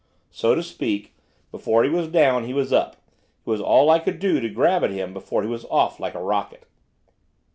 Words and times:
So 0.31 0.55
to 0.55 0.63
speak, 0.63 1.13
before 1.51 1.83
he 1.83 1.89
was 1.91 2.07
down 2.07 2.45
he 2.45 2.55
was 2.55 2.73
up, 2.73 2.93
it 2.93 3.45
was 3.47 3.61
all 3.61 3.91
I 3.91 3.99
could 3.99 4.17
do 4.17 4.39
to 4.39 4.49
grab 4.49 4.83
at 4.83 4.89
him 4.89 5.13
before 5.13 5.43
he 5.43 5.47
was 5.47 5.65
off 5.65 5.99
like 5.99 6.15
a 6.15 6.23
rocket. 6.23 6.63